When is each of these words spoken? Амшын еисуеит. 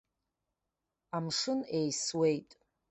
Амшын 1.15 1.59
еисуеит. 1.77 2.49